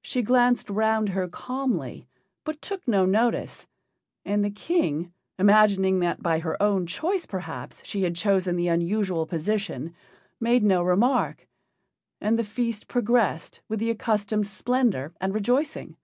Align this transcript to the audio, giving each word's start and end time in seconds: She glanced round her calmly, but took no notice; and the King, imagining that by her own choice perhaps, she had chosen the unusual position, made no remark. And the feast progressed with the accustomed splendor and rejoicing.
She 0.00 0.22
glanced 0.22 0.70
round 0.70 1.08
her 1.08 1.26
calmly, 1.26 2.06
but 2.44 2.62
took 2.62 2.86
no 2.86 3.04
notice; 3.04 3.66
and 4.24 4.44
the 4.44 4.50
King, 4.52 5.12
imagining 5.40 5.98
that 5.98 6.22
by 6.22 6.38
her 6.38 6.56
own 6.62 6.86
choice 6.86 7.26
perhaps, 7.26 7.84
she 7.84 8.02
had 8.04 8.14
chosen 8.14 8.54
the 8.54 8.68
unusual 8.68 9.26
position, 9.26 9.92
made 10.38 10.62
no 10.62 10.84
remark. 10.84 11.48
And 12.20 12.38
the 12.38 12.44
feast 12.44 12.86
progressed 12.86 13.60
with 13.68 13.80
the 13.80 13.90
accustomed 13.90 14.46
splendor 14.46 15.14
and 15.20 15.34
rejoicing. 15.34 15.96